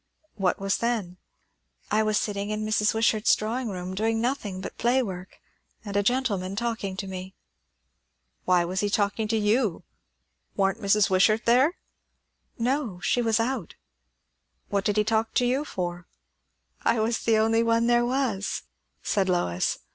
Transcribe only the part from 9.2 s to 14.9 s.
to you? Warn't Mrs. Wishart there?" "No; she was out." "What